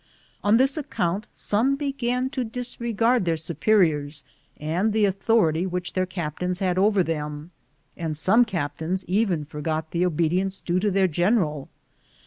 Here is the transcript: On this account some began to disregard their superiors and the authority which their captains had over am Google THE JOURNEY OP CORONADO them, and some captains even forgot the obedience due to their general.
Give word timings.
On 0.43 0.57
this 0.57 0.77
account 0.77 1.27
some 1.31 1.75
began 1.75 2.31
to 2.31 2.43
disregard 2.43 3.23
their 3.23 3.37
superiors 3.37 4.23
and 4.57 4.93
the 4.93 5.05
authority 5.05 5.67
which 5.67 5.93
their 5.93 6.07
captains 6.07 6.57
had 6.57 6.79
over 6.79 7.01
am 7.01 7.03
Google 7.03 7.03
THE 7.03 7.13
JOURNEY 7.13 7.21
OP 7.21 7.25
CORONADO 7.27 7.95
them, 8.01 8.05
and 8.07 8.17
some 8.17 8.45
captains 8.45 9.05
even 9.05 9.45
forgot 9.45 9.91
the 9.91 10.03
obedience 10.03 10.59
due 10.59 10.79
to 10.79 10.89
their 10.89 11.07
general. 11.07 11.69